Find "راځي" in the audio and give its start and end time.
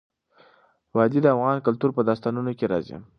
2.71-2.97